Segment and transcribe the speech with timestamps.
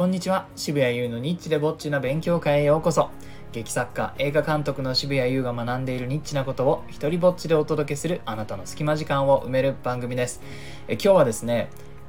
[0.00, 0.46] こんにちは。
[0.56, 3.10] 渋谷優のニッチでぼっちな勉強会へようこそ。
[3.52, 10.40] 劇作家映画監督の渋谷優が学んでいるニッチなことを一人ぼっちでお届けするあなたの隙間時間を埋める番組です。
[10.88, 11.68] え今日はですね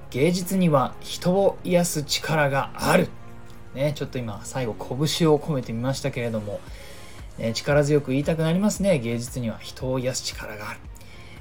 [0.09, 3.09] 芸術には人を癒す力がある。
[3.75, 6.61] ねちょっと今最後拳を込めてみましたけれども、
[7.37, 8.99] ね、力強く言いたくなりますね。
[8.99, 10.79] 芸術には人を癒す力がある。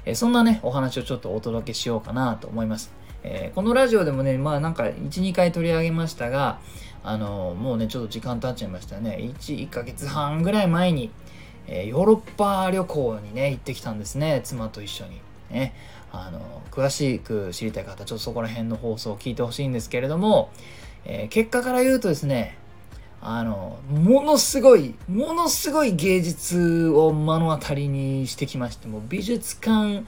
[0.03, 2.91] えそんなねお話をちょっとお届けしようかなと思います。
[3.23, 6.59] えー、このラジオでもね、まあなんか1、2回取り上げましたが、
[7.03, 9.17] あのー、もうね、ちょっと時間経っちゃいましたね。
[9.19, 11.11] 1、1ヶ月半ぐらい前に、
[11.67, 15.19] えー、ヨーロッパ旅行にね、行ってきたんですね、妻と一緒に。
[15.51, 15.73] ね、
[16.11, 20.49] あの詳しく知りたい方、ちょっとそこら辺の放送を聞いてほしいんですけれども、
[21.05, 22.57] え結果から言うとですね、
[23.21, 30.05] あの、ものすごい、ものすごい芸術を目の当たりにしてきまして、もう美術館、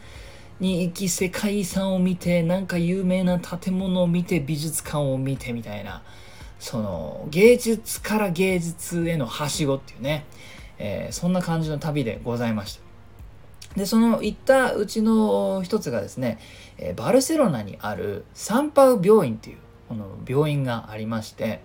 [0.64, 6.02] に行き世界遺産を見てなんか有名な建物を見て美術館を見てみたいな。
[6.64, 10.24] その芸術から芸術へのはしごっていうね、
[10.78, 12.80] えー、そんな感じの旅でございまし
[13.76, 13.80] た。
[13.80, 16.40] でその行ったうちの一つがですね、
[16.78, 19.58] え、バルセロナにあるサンパウ病院っていう
[19.90, 21.60] この病院がありまして、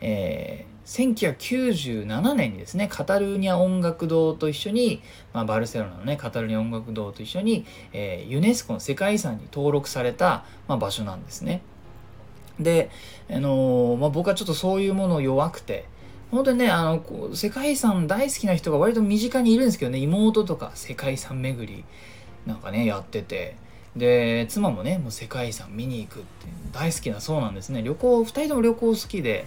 [0.00, 11.62] え1997年にですねカタルーニャ音楽堂と一緒に、まあ、バルセロナのねカタルーニャ音楽堂と一緒に、えー、ユネスコの世界遺産に登録された、まあ、場所なんですね。
[12.58, 12.90] で、
[13.30, 15.86] あのー、まあ、僕はちょっとそういうもの弱くて
[16.30, 21.84] 本当にねあの世界遺産大好きな人が割と身近にいるんですけどね妹とか世界遺産巡り
[22.46, 23.56] なんかねやってて。
[23.96, 29.46] で妻もねもう世界遺産見に行くって大好きなそうなんですね旅行2人とも旅行好きで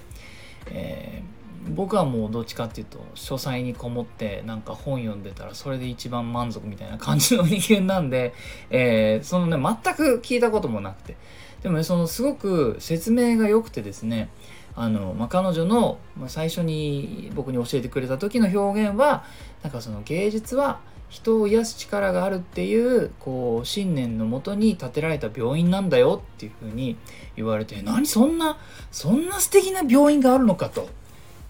[0.68, 8.34] えー、僕はもうどっちかっていうと書斎にこもってなんか本読んでたらそれで一番満足みたいな感じの人間なんで、
[8.70, 11.16] えー、そのね全く聞いたこともなくて。
[11.64, 14.28] でもねそのすごく説明が良くてですね
[14.76, 15.98] あの、まあ、彼女の
[16.28, 19.24] 最初に僕に教えてくれた時の表現は
[19.64, 20.82] なんかその芸術は
[21.14, 26.98] 人を癒す力があるっていうこう信念のもとに建てられた病院なんだよっていうふうに
[27.36, 28.58] 言われて何そんな
[28.92, 30.90] そんな素敵な病院があるのかと、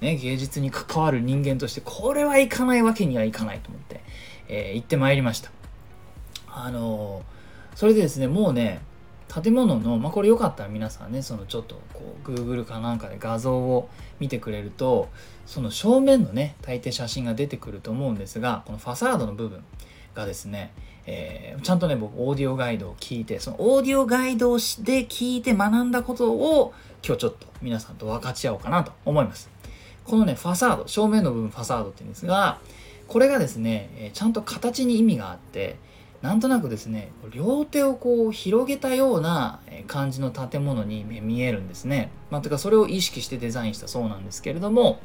[0.01, 4.01] ね、芸術に関わる人間としてこれはいかないわけにはいかないと思って、
[4.49, 5.49] えー、行ってまいりました。
[6.49, 8.81] あのー、それでですねもうね
[9.33, 15.07] 建物の、まあ、これよかったら皆さんねそのちょっとこう Google かなんかで画像を見てくれると
[15.45, 19.63] その正面のね大抵写真が出てくると思うんですがこのファサードの部分
[20.15, 20.71] がですね、
[21.05, 24.61] えー、ちゃんとね僕オーディオガイドを聞いてそのオーディオガイドで
[25.05, 26.73] 聞いて学んだことを
[27.05, 29.49] 今日ちょっと皆さんと分かち合おうかなと思います
[30.05, 32.59] このねファサード正面の部分ファサードって言うんですが
[33.07, 35.77] これがですねちゃんと形に意味があって
[36.21, 42.11] なんとなくですね両手をこう広げたような感じの建物に見えるんですね。
[42.31, 45.01] まあ、てかそれを意識してデザインしたそうなんですけれども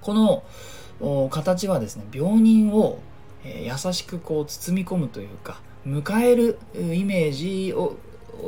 [0.00, 3.00] この形はですね病人を
[3.44, 7.96] 優しくこう包み込むというか迎えるイメージを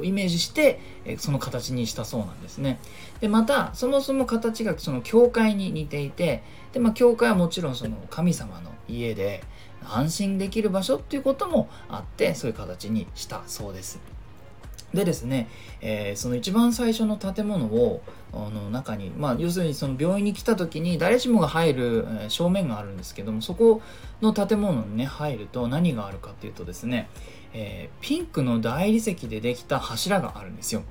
[0.03, 0.81] イメージして
[1.19, 2.79] その形にしたそうなんですね。
[3.21, 9.43] でまたそもそも形がその教会に似ていてで、まあ、教会はもちろんその神様の家で
[9.85, 13.99] 安心できる場所っていうこともあってそういう形にしたそうです。
[14.95, 15.49] でですね、
[15.81, 18.03] えー、その一番最初の建物を
[18.33, 23.83] あの中に、まあ、要するにその病院に来た時に誰しもが入る、正面があるんですけどもそこ
[24.21, 27.09] の建物にね入ると何があるかっていうとですね、
[27.53, 30.83] えー、ピンクの大理石でできた柱があるんですよ。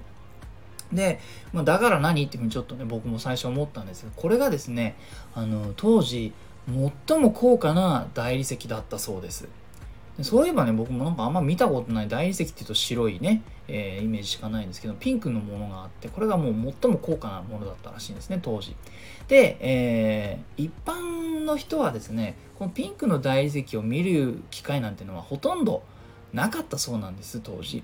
[0.93, 1.19] で、
[1.53, 4.95] まあ、だから何っていうふうにちょっとね僕も最初思ったんですけどこれがですね
[5.35, 6.33] あの当時
[7.07, 9.47] 最も高価な大理石だったそうです
[10.21, 18.75] そういえばね僕もなんかあんま見たことない大理石っていうと白いね、えー、イメージしかないんですけどピンクのものがあってこれがもう最も高価なものだったらしいんですね当時。
[19.27, 25.83] で、えー、一般の人はですねこのピンクの大理石を見る機会なんてのはほとんど
[26.33, 27.83] なかったそうなんです当時。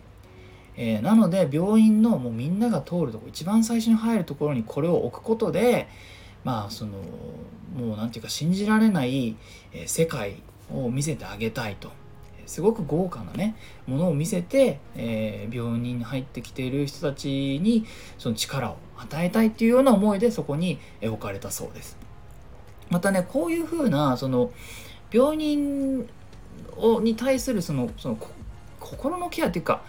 [0.78, 5.88] えー、なので病院のもうみんなが通るとこ一番最初に入るところにこれを置くことで
[6.44, 6.92] まあその
[7.78, 9.36] もう何て言うか信じられない、
[9.74, 10.42] え世界
[10.74, 11.92] を見せてあげたいと。
[12.46, 13.56] すごく豪華なね
[13.88, 17.86] ものを見せて、えー、病院に入ってきている人たちに
[18.18, 21.98] その力を与えたいっていうような思いでそこに置かれたそうです。
[22.90, 24.52] またねこういうふうなその
[25.12, 26.08] 病人
[26.78, 28.18] をに対するそのその
[28.80, 29.82] 心のケアっていうか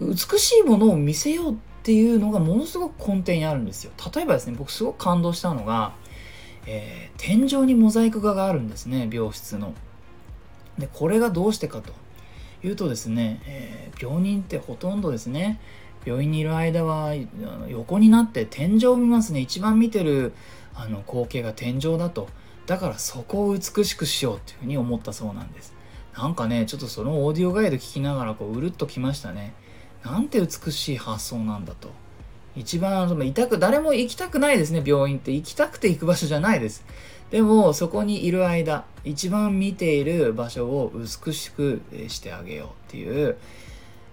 [0.00, 3.92] 美しいものを見せようっていうのがものすごく根底にあるんですよ。
[4.14, 5.94] 例えばですね僕すごく感動したのが、
[6.66, 9.74] えー、天井にモザイク画があるんですね病室の。
[10.80, 11.92] でこれがどうしてかと
[12.66, 15.60] いうとですね、えー、病人ってほとんどですね
[16.04, 17.12] 病院にいる間は
[17.68, 19.40] 横になって天井を見ますね。
[19.40, 20.32] 一番見てる
[20.74, 22.28] あの光景が天井だと。
[22.66, 25.74] だからそこを美しくしようっていうふうに思ったそうなんです。
[26.16, 29.52] なんかねちょっとそのオーディオガイド聞きながらこううるっときましたね。
[30.02, 31.90] なんて美しい発想なんだと。
[32.56, 35.32] 一番痛く誰も行きたくないですね病院って。
[35.32, 36.84] 行きたくて行く場所じゃないです。
[37.30, 43.36] でもそこにいる間一番見ている場所を美しくしてあげようっていう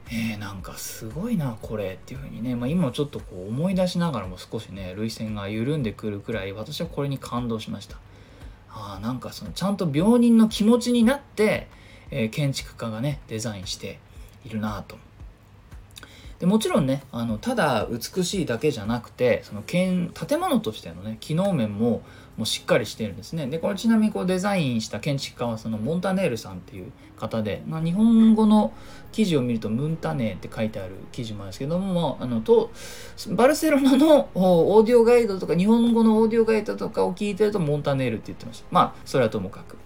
[0.09, 7.97] えー、なんかすごいなこれっていう風にね、まあ、今ちょっとこう思い出しながらも少しね涙腺が緩んでくるくらい私はこれに感動しました。
[8.69, 11.67] あなんかそのちゃんと病人の気持ちになって、
[12.11, 13.99] えー、建築家がねデザインして
[14.45, 14.97] いるなと。
[16.39, 22.03] でもちろんねあのただ美しいだけじゃなくてその建物としてのね機能面も
[22.37, 23.47] もうしっかりしてるんですね。
[23.47, 28.73] でこれちなみにこうデザインした建築家はそのモンタネールさんっていう方で、まあ、日本語の
[29.11, 32.69] 記事を見るとムンタネーって書いてある記事もあるんですけどもあのと
[33.29, 38.67] バルセロナのオーディオガイドとか日本語のオーディオガイドとかを聞いてるとモンタネールって言ってました。
[38.69, 39.77] まあそれはともかく。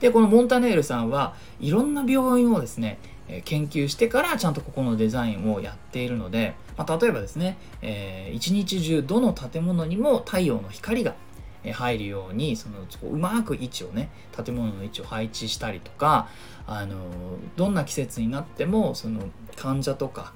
[0.00, 2.98] でこのモンタネールさんはいろんな病院をですね
[3.44, 11.14] 研究してからちゃんとここのデザインをやっているので、まあ、例えばですね、えー、一日中どの建物にも太陽の光が
[11.72, 12.76] 入るようにその
[13.10, 14.10] うまく位置をね
[14.44, 16.28] 建物の位置を配置したりとか
[16.66, 16.96] あの
[17.56, 19.20] どんな季節になってもその
[19.56, 20.32] 患者とか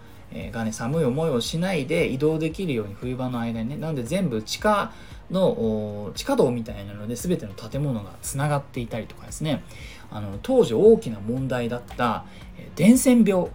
[0.53, 4.93] がね寒い思いをしないで移動できるように冬場の間にねなので全部地下
[5.31, 9.63] の地下道みたいなので全ての建物がつながっていたりとかですね。
[10.11, 12.25] あの当時大きな問題だった
[12.77, 13.49] 伝染病。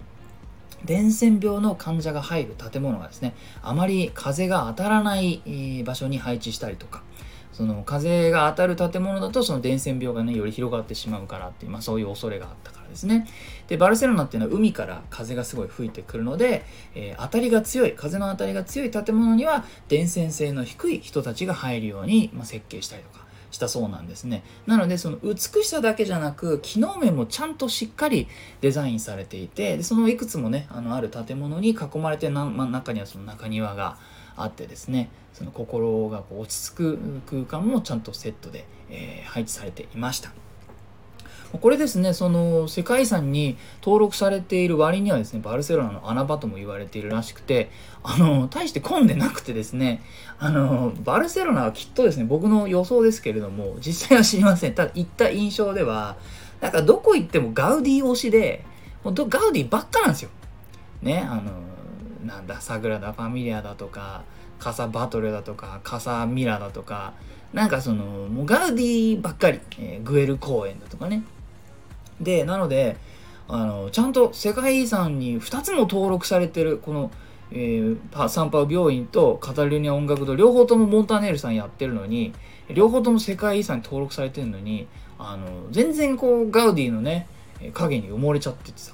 [0.83, 3.33] 伝染病の患者が入る建物がですね
[3.63, 5.41] あまり風が当たらない
[5.83, 7.01] 場所に配置したりとか
[7.55, 13.29] その風が当たる建物だとその伝染病がねより広がってしまうからっていう、まあ、そういう恐れがあったからですね
[13.69, 16.65] でバルセロナっていうのは海から風がすごい吹いてくるので、
[16.95, 24.43] えー、当たりが強い風の当たりが強い建物には伝染性の低い人たちが入るように、まあ、設計したりとかしたそうなんですね。
[24.65, 28.27] なのでその美しさだけじゃなく機能面もちゃんとしっかり
[28.59, 33.97] デザインされていてでそのいくつもねあのある建物に囲まれてな、まあ、中にはその中庭が
[34.35, 40.31] あってですねその心がこう落ち着く空間もちゃんとセットで、えー、配置されていました。
[41.51, 47.69] これですね、その世界遺産に登録されている割にはですね、バルセロナの穴場とも言われているらしくて、
[48.01, 50.01] あの、大して混んでなくてですね、
[50.39, 54.73] あの、バルセロナはきっとですね、僕の予想ですけれども、実際は知りません。
[54.73, 56.17] ただ行った印象では、
[56.61, 58.65] なんかどこ行ってもガウディ推しで、
[59.03, 60.29] もうガウディばっかなんですよ。
[61.01, 61.51] ね、あの、
[62.25, 64.23] なんだ、サグラダ・ファミリアだとか、
[64.59, 67.13] カサ・バトルだとか、カサ・ミラだとか、
[67.53, 71.23] なんかその、もうガウディばっかり、えー、グエル公園だとかね、
[72.19, 72.97] で、なので、
[73.47, 77.11] あの、ちゃんと世界遺産に2つも登録されてる、この、
[77.51, 82.33] えー、サンパウ病院とカタルーニャ音楽堂、両方ともモンターネールさんやってるのに、
[82.69, 84.87] 両方とも世界遺産に登録されてるのに、
[85.19, 87.27] あの、全然こう、ガウディのね、
[87.73, 88.93] 影に埋もれちゃっててさ、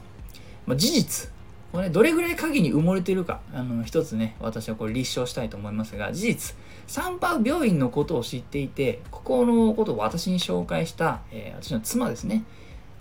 [0.66, 1.32] まあ、事実、
[1.72, 6.56] これ、ね、どれぐらい影に埋もれてるか、あの、一つね、私はこれ立証したいと思いますが、事実、
[6.88, 12.44] サンパウ病院のことを知っていて、ここのことを私に紹介した、えー、私の妻ですね、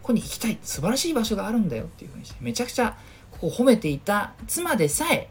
[0.02, 2.96] ここに行きたい素晴らしい場所があるんだよっていうふうにしてめちゃくちゃ
[3.32, 5.28] ここを褒めていた妻でさえ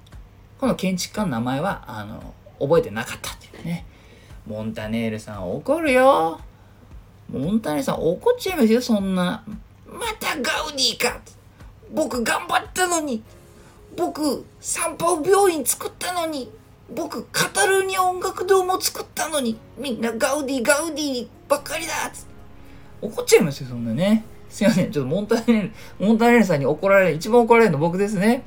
[0.60, 3.86] この建築家の名前はあの覚えてなかったっていうね。
[4.46, 6.40] モンタネールさん怒るよ。
[7.32, 9.44] モンタネールさん怒っちゃいますよそんな。
[9.88, 11.22] またガウディか
[11.94, 13.24] 僕頑張ったのに。
[14.00, 16.50] 僕散歩病院作ったのに
[16.96, 22.30] 僕カタルーニャ音楽堂も作ったのにみんなガウディガウディばっかりだっつって
[23.02, 24.92] 怒っちゃいますよそんなねすいません。
[24.92, 28.44] ちょっとモンタネール、モンタネルさんに怒られる、一番怒られるの僕ですね。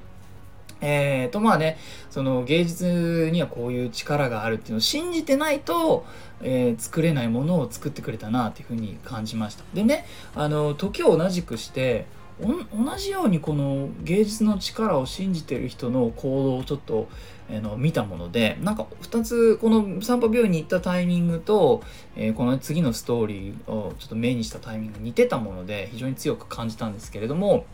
[0.81, 1.79] えーと、まあね、
[2.11, 6.05] その芸術にはこういう力があるっていうのを信じてないと、
[6.43, 9.63] えー、作れないものを作ってくれたなっていうふうに感じました。
[9.75, 10.05] でね、
[10.35, 12.07] あの、時を同じくして、
[12.43, 17.09] 同じようにこの芸術の力を信じてる人の行動をちょっと、
[17.49, 21.83] え、の見たものでなんか2つこの散歩病院に行ったタイミングと、
[22.17, 27.65] えー、この次のストーリーをちょっと目にしたタイミング似てたもので非常に強く感じたんですけれども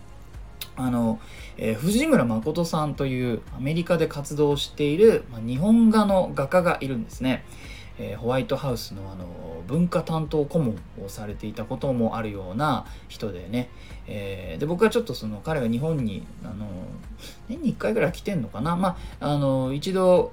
[0.76, 1.20] あの、
[1.56, 7.44] えー、藤村誠さんというアメリカで活動している、まあ、日本画の画家がいるんですね。
[7.98, 9.26] えー、ホワイトハウスのあの
[9.66, 13.68] 文化担当顧問をされていたこともあるような人でね、
[14.06, 16.66] えー、で僕はちょっとその彼が日本にあの
[17.48, 18.76] 年に1回ぐらい来てんのかな。
[18.76, 20.32] まああの一度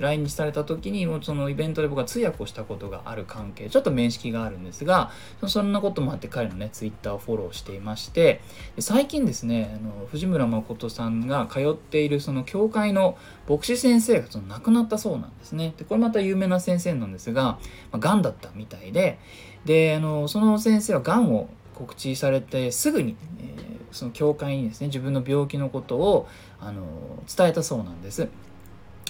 [0.00, 5.10] 来日された時にもそのイベントで僕は通訳をしたことがある関係ちょっと面識があるんですが
[5.46, 8.40] そんなこともあって彼のねツイッターをフォローしていまして
[8.78, 15.74] 最近ですねあの藤村誠さんが通っているその教会の牧師先生がその亡くなったそうなんですね。
[15.76, 17.58] でこれまた有名な先生なんですが、ま
[17.92, 19.18] あ、がんだったみたいで
[19.64, 26.28] であのその先生はがんを告知されてすぐに、えー、その教会にですね自分の病気のことを
[26.60, 28.28] あの伝えたそうなんです。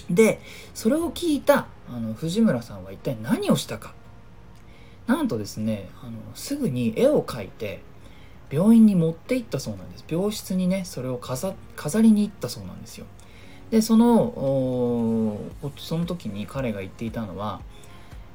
[0.09, 0.41] で
[0.73, 3.93] それを聞いたあの藤村さんは一体何をしたか。
[5.07, 7.81] なんとですねあのすぐに絵を描いて
[8.49, 10.05] 病院に持って行ったそうなんです。
[10.07, 11.55] 病室にねそれを飾
[12.01, 13.05] りに行ったそうなんですよ。
[13.71, 15.39] でその
[15.77, 17.61] その時に彼が言っていたのは、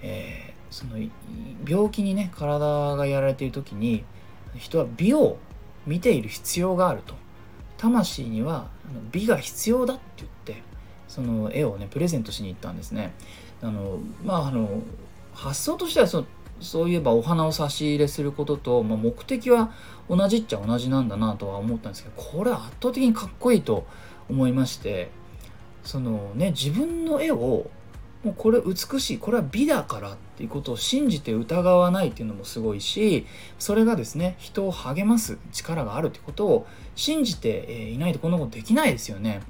[0.03, 0.97] えー、その
[1.67, 4.05] 病気にね体がやられている時に
[4.57, 5.39] 人は美を
[5.87, 7.15] 見ている必要があると。
[7.77, 8.67] 魂には
[9.13, 10.63] 美が必要だって言って
[11.09, 13.15] その絵をねプレゼントしに行ったんですね
[13.63, 14.83] あのまああの
[15.33, 16.25] 発想としてはそ
[16.61, 19.73] そういえばお花を差し入れすることと、まあ、目的は
[20.09, 23.87] 同じっちゃ同じなんだなとは思ったんですけどこれは圧倒的にかっこいいと
[24.29, 25.11] 思いまして
[25.85, 27.71] そのね自分の絵を
[28.25, 33.27] もうこれ美しいこれは美だからっていうことを信じて疑わないっていうのもすごいし
[33.59, 39.41] それがですね人を励ます力があるってことを信じていないとこんなことできないですよね。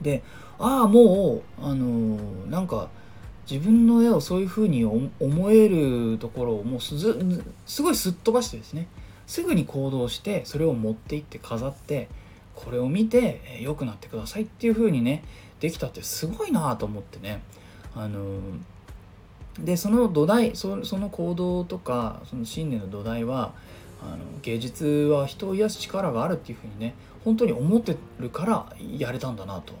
[0.00, 0.22] で
[0.62, 2.88] ああもうあのー、なんか
[3.50, 8.86] 自分の絵をそういうふうに思えるところをもうすごいすっ飛ばしてですね。
[9.26, 12.08] すぐに行動してそれを持っていって飾って
[12.54, 15.24] これを見て良くなってくださいっていうふうにね
[15.60, 17.42] できたってすごいなと思ってね。
[17.94, 18.40] あの
[19.58, 23.52] でその土台そその行動とかその信念の土台は
[24.02, 28.66] あの芸術は人を癒す力があるっていうふうにね本当に思ってるから
[28.98, 29.74] やれたんだなと。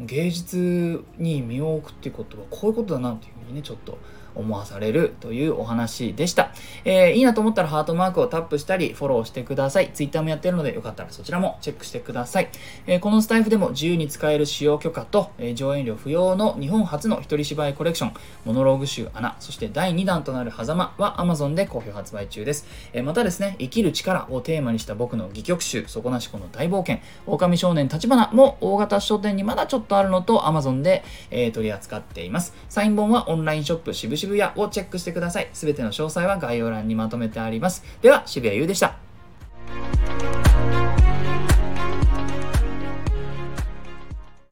[0.00, 3.98] 芸術に身を置くっていうことはこういうことだなっていうふうにねちょっと
[4.34, 6.52] 思わされるというお話でした。
[6.84, 9.90] えー、いいなと思ったらハートマークをタップしたり、フォローしてください。
[9.92, 12.48] Twitter もやってるので、よかったらそちらもチェックしてください。
[12.86, 18.14] えー、このスタイフでも自由に使える使用許可と、えー、上演料不要の日本初の一人芝居コレクション、
[18.44, 22.66] モノローグ集穴、そして第2弾となる狭間は Amazon で好評発売中です。
[22.92, 32.54] えまたですね、生きる力をテーマにした僕の戯曲集、底なしこの大冒険、狼少年立花も大型書店にまだちょっとあるのと Amazon で、え取り扱っています。
[32.68, 35.48] サイン本はオンラインショップ渋渋谷をチェックしてください。
[35.52, 37.84] すべての詳細は概要欄にまとめてあります。
[38.00, 38.96] では、渋谷優でした。